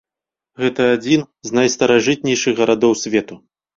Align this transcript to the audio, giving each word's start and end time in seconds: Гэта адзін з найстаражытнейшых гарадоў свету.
Гэта 0.61 0.87
адзін 0.95 1.21
з 1.49 1.55
найстаражытнейшых 1.57 2.53
гарадоў 2.63 2.97
свету. 3.07 3.43